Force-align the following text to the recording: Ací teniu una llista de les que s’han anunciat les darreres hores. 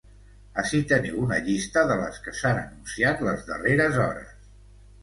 Ací 0.61 0.79
teniu 0.91 1.19
una 1.25 1.37
llista 1.49 1.83
de 1.91 1.99
les 2.01 2.19
que 2.25 2.35
s’han 2.41 2.63
anunciat 2.65 3.23
les 3.29 3.49
darreres 3.53 4.03
hores. 4.09 4.39